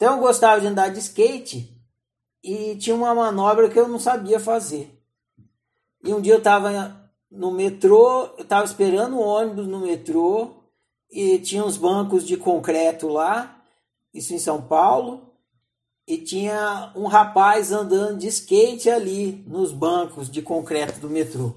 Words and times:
Então 0.00 0.14
eu 0.14 0.20
gostava 0.20 0.62
de 0.62 0.66
andar 0.66 0.88
de 0.88 0.98
skate 0.98 1.78
e 2.42 2.74
tinha 2.76 2.96
uma 2.96 3.14
manobra 3.14 3.68
que 3.68 3.78
eu 3.78 3.86
não 3.86 4.00
sabia 4.00 4.40
fazer. 4.40 4.98
E 6.02 6.14
um 6.14 6.22
dia 6.22 6.32
eu 6.32 6.38
estava 6.38 6.98
no 7.30 7.52
metrô, 7.52 8.30
eu 8.38 8.44
estava 8.44 8.64
esperando 8.64 9.18
o 9.18 9.22
ônibus 9.22 9.66
no 9.66 9.80
metrô 9.80 10.52
e 11.10 11.38
tinha 11.40 11.62
uns 11.62 11.76
bancos 11.76 12.26
de 12.26 12.38
concreto 12.38 13.08
lá, 13.08 13.62
isso 14.14 14.32
em 14.32 14.38
São 14.38 14.62
Paulo, 14.62 15.34
e 16.08 16.16
tinha 16.16 16.92
um 16.96 17.06
rapaz 17.06 17.70
andando 17.70 18.20
de 18.20 18.28
skate 18.28 18.88
ali 18.88 19.44
nos 19.46 19.70
bancos 19.70 20.30
de 20.30 20.40
concreto 20.40 20.98
do 20.98 21.10
metrô. 21.10 21.54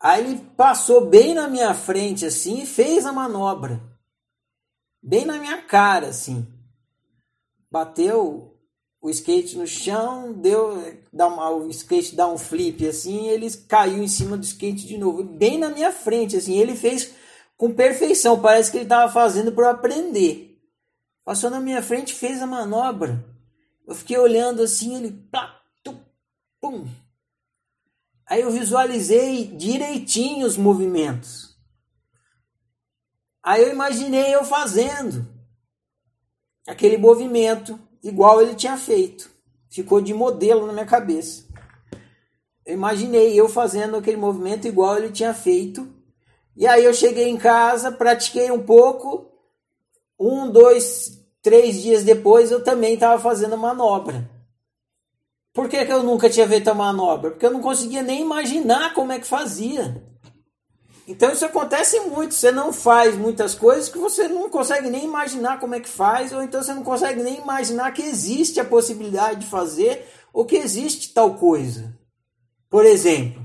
Aí 0.00 0.24
ele 0.24 0.38
passou 0.56 1.06
bem 1.06 1.32
na 1.32 1.46
minha 1.46 1.74
frente 1.74 2.26
assim 2.26 2.62
e 2.62 2.66
fez 2.66 3.06
a 3.06 3.12
manobra. 3.12 3.89
Bem 5.10 5.24
na 5.24 5.40
minha 5.40 5.60
cara 5.60 6.06
assim. 6.06 6.46
Bateu 7.68 8.56
o 9.02 9.10
skate 9.10 9.58
no 9.58 9.66
chão, 9.66 10.32
deu 10.32 10.80
dá 11.12 11.26
uma, 11.26 11.50
o 11.50 11.68
skate 11.68 12.14
dá 12.14 12.28
um 12.28 12.38
flip 12.38 12.86
assim, 12.86 13.26
ele 13.26 13.50
caiu 13.66 14.04
em 14.04 14.06
cima 14.06 14.36
do 14.36 14.44
skate 14.44 14.86
de 14.86 14.96
novo, 14.96 15.24
bem 15.24 15.58
na 15.58 15.68
minha 15.68 15.90
frente 15.90 16.36
assim. 16.36 16.56
Ele 16.56 16.76
fez 16.76 17.12
com 17.56 17.74
perfeição, 17.74 18.40
parece 18.40 18.70
que 18.70 18.76
ele 18.76 18.84
estava 18.84 19.10
fazendo 19.10 19.50
para 19.50 19.70
aprender. 19.70 20.62
Passou 21.24 21.50
na 21.50 21.58
minha 21.58 21.82
frente, 21.82 22.14
fez 22.14 22.40
a 22.40 22.46
manobra. 22.46 23.24
Eu 23.88 23.96
fiquei 23.96 24.16
olhando 24.16 24.62
assim, 24.62 24.94
ele 24.94 25.10
plá, 25.28 25.60
tum, 25.82 25.98
pum, 26.60 26.86
Aí 28.28 28.42
eu 28.42 28.50
visualizei 28.52 29.46
direitinho 29.46 30.46
os 30.46 30.56
movimentos. 30.56 31.49
Aí 33.42 33.62
eu 33.62 33.70
imaginei 33.70 34.34
eu 34.34 34.44
fazendo 34.44 35.26
aquele 36.66 36.98
movimento 36.98 37.78
igual 38.02 38.40
ele 38.40 38.54
tinha 38.54 38.76
feito. 38.76 39.30
Ficou 39.70 40.00
de 40.00 40.12
modelo 40.12 40.66
na 40.66 40.72
minha 40.72 40.86
cabeça. 40.86 41.44
Eu 42.66 42.74
imaginei 42.74 43.38
eu 43.38 43.48
fazendo 43.48 43.96
aquele 43.96 44.16
movimento 44.16 44.68
igual 44.68 44.96
ele 44.96 45.10
tinha 45.10 45.32
feito. 45.32 45.88
E 46.56 46.66
aí 46.66 46.84
eu 46.84 46.92
cheguei 46.92 47.28
em 47.28 47.36
casa, 47.36 47.90
pratiquei 47.90 48.50
um 48.50 48.62
pouco. 48.62 49.30
Um, 50.18 50.50
dois, 50.50 51.24
três 51.40 51.80
dias 51.80 52.04
depois 52.04 52.50
eu 52.50 52.62
também 52.62 52.94
estava 52.94 53.20
fazendo 53.20 53.54
a 53.54 53.58
manobra. 53.58 54.28
Por 55.52 55.68
que, 55.68 55.84
que 55.84 55.92
eu 55.92 56.02
nunca 56.02 56.28
tinha 56.28 56.46
feito 56.46 56.68
a 56.68 56.74
manobra? 56.74 57.30
Porque 57.30 57.46
eu 57.46 57.50
não 57.50 57.60
conseguia 57.60 58.02
nem 58.02 58.20
imaginar 58.20 58.94
como 58.94 59.12
é 59.12 59.18
que 59.18 59.26
fazia. 59.26 60.09
Então 61.10 61.32
isso 61.32 61.44
acontece 61.44 61.98
muito. 62.02 62.34
Você 62.34 62.52
não 62.52 62.72
faz 62.72 63.16
muitas 63.16 63.52
coisas 63.52 63.88
que 63.88 63.98
você 63.98 64.28
não 64.28 64.48
consegue 64.48 64.88
nem 64.88 65.04
imaginar 65.04 65.58
como 65.58 65.74
é 65.74 65.80
que 65.80 65.88
faz, 65.88 66.32
ou 66.32 66.40
então 66.40 66.62
você 66.62 66.72
não 66.72 66.84
consegue 66.84 67.20
nem 67.20 67.40
imaginar 67.40 67.92
que 67.92 68.00
existe 68.00 68.60
a 68.60 68.64
possibilidade 68.64 69.40
de 69.40 69.46
fazer 69.46 70.06
ou 70.32 70.44
que 70.44 70.54
existe 70.54 71.12
tal 71.12 71.34
coisa. 71.34 71.98
Por 72.68 72.86
exemplo, 72.86 73.44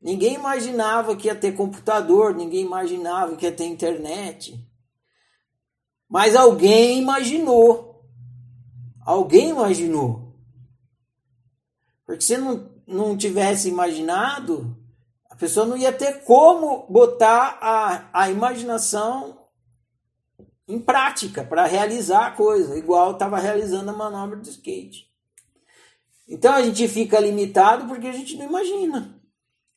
ninguém 0.00 0.34
imaginava 0.34 1.16
que 1.16 1.26
ia 1.26 1.34
ter 1.34 1.56
computador, 1.56 2.32
ninguém 2.32 2.64
imaginava 2.64 3.34
que 3.34 3.44
ia 3.44 3.50
ter 3.50 3.64
internet. 3.64 4.56
Mas 6.08 6.36
alguém 6.36 7.00
imaginou. 7.00 8.04
Alguém 9.04 9.48
imaginou. 9.48 10.32
Porque 12.06 12.22
se 12.22 12.36
não, 12.36 12.70
não 12.86 13.16
tivesse 13.16 13.68
imaginado, 13.68 14.83
a 15.34 15.36
pessoa 15.36 15.66
não 15.66 15.76
ia 15.76 15.92
ter 15.92 16.22
como 16.22 16.86
botar 16.88 17.58
a, 17.60 18.08
a 18.12 18.30
imaginação 18.30 19.36
em 20.68 20.78
prática 20.78 21.42
para 21.42 21.66
realizar 21.66 22.26
a 22.26 22.30
coisa, 22.30 22.78
igual 22.78 23.10
estava 23.10 23.36
realizando 23.36 23.90
a 23.90 23.92
manobra 23.92 24.36
do 24.36 24.48
skate. 24.48 25.08
Então 26.28 26.54
a 26.54 26.62
gente 26.62 26.86
fica 26.86 27.18
limitado 27.18 27.86
porque 27.88 28.06
a 28.06 28.12
gente 28.12 28.36
não 28.36 28.46
imagina. 28.46 29.20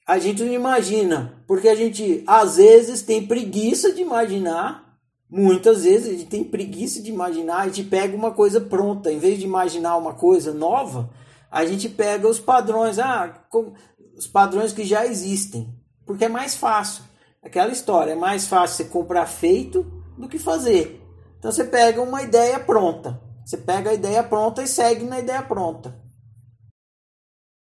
A 0.06 0.20
gente 0.20 0.44
não 0.44 0.54
imagina 0.54 1.44
porque 1.48 1.68
a 1.70 1.76
gente 1.76 2.24
às 2.28 2.58
vezes 2.58 3.02
tem 3.02 3.26
preguiça 3.26 3.92
de 3.92 4.04
imaginar. 4.04 4.96
Muitas 5.28 5.86
vezes 5.86 6.08
a 6.08 6.12
gente 6.12 6.28
tem 6.28 6.44
preguiça 6.44 7.02
de 7.02 7.10
imaginar, 7.10 7.62
a 7.62 7.66
gente 7.66 7.84
pega 7.84 8.16
uma 8.16 8.32
coisa 8.32 8.62
pronta, 8.62 9.12
em 9.12 9.18
vez 9.18 9.40
de 9.40 9.46
imaginar 9.46 9.98
uma 9.98 10.14
coisa 10.14 10.54
nova, 10.54 11.10
a 11.52 11.66
gente 11.66 11.90
pega 11.90 12.30
os 12.30 12.40
padrões, 12.40 13.00
ah, 13.00 13.44
os 14.18 14.26
padrões 14.26 14.74
que 14.74 14.84
já 14.84 15.06
existem, 15.06 15.74
porque 16.06 16.26
é 16.26 16.30
mais 16.30 16.56
fácil. 16.56 17.04
Aquela 17.44 17.72
história, 17.72 18.14
é 18.14 18.16
mais 18.16 18.48
fácil 18.48 18.78
você 18.78 18.86
comprar 18.86 19.28
feito 19.28 19.84
do 20.18 20.28
que 20.28 20.40
fazer. 20.40 21.02
Então 21.38 21.52
você 21.52 21.64
pega 21.64 22.02
uma 22.02 22.24
ideia 22.24 22.60
pronta. 22.60 23.22
Você 23.46 23.58
pega 23.58 23.92
a 23.92 23.94
ideia 23.94 24.24
pronta 24.24 24.64
e 24.64 24.68
segue 24.68 25.06
na 25.06 25.20
ideia 25.20 25.42
pronta. 25.44 25.96